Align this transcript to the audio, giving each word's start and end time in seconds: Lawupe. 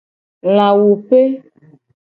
Lawupe. 0.55 1.19